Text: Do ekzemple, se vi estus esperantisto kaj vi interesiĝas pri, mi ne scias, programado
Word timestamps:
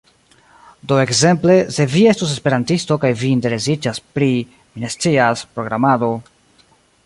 Do 0.91 0.95
ekzemple, 1.01 1.57
se 1.75 1.85
vi 1.95 2.01
estus 2.13 2.33
esperantisto 2.37 2.97
kaj 3.03 3.13
vi 3.21 3.31
interesiĝas 3.37 4.03
pri, 4.17 4.33
mi 4.79 4.85
ne 4.87 4.93
scias, 4.97 5.49
programado 5.59 6.15